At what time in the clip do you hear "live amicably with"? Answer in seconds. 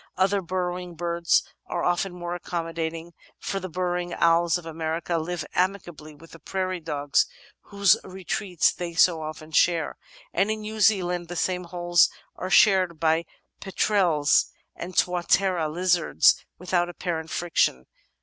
5.19-6.31